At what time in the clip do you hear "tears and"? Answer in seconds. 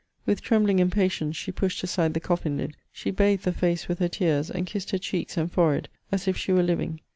4.09-4.65